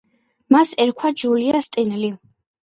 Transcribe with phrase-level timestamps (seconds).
[0.55, 2.11] მას ერქვა ჯულია სტენლი.